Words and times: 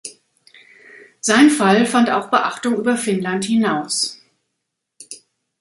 Sein 1.19 1.51
Fall 1.51 1.85
fand 1.85 2.09
auch 2.09 2.31
Beachtung 2.31 2.75
über 2.77 2.97
Finnland 2.97 3.45
hinaus. 3.45 4.19